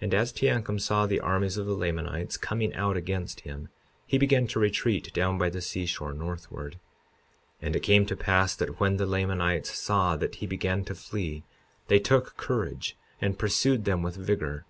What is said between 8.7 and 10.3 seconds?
when the Lamanites saw